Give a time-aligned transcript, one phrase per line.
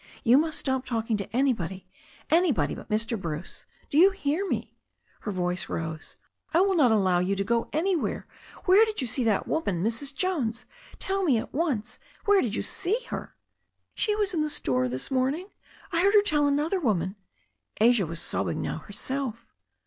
[0.23, 1.87] You must stop talking to anybody—
[2.31, 3.21] ^anybody but Mr.
[3.21, 3.67] Bruce.
[3.91, 4.79] Do you hear me?"
[5.21, 6.15] her voice rose.
[6.55, 8.25] "I will not allow you to go anywhere.
[8.65, 10.15] Where did you see that woman— Mrs.
[10.15, 10.65] Jones?
[10.97, 11.99] Tell me at once.
[12.25, 13.35] Where did you see her?"
[13.93, 15.49] "She was in the store this morning.
[15.91, 17.15] I heard her tell another woman"
[17.79, 19.45] Asia was sobbing now herself.